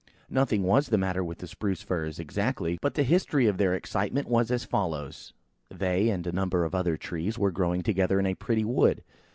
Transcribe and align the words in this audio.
Nothing 0.31 0.63
was 0.63 0.87
the 0.87 0.97
matter 0.97 1.23
with 1.23 1.37
the 1.37 1.47
Spruce 1.47 1.83
firs, 1.83 2.17
exactly; 2.17 2.79
but 2.81 2.95
the 2.95 3.03
history 3.03 3.45
of 3.45 3.59
their 3.59 3.75
excitement 3.75 4.27
was 4.27 4.49
as 4.49 4.65
follows:– 4.65 5.31
They, 5.69 6.09
and 6.09 6.25
a 6.25 6.31
number 6.31 6.65
of 6.65 6.73
other 6.73 6.97
trees, 6.97 7.37
were 7.37 7.51
growing 7.51 7.83
together 7.83 8.19
in 8.19 8.25
a 8.25 8.33
pretty 8.33 8.65
wood. 8.65 9.03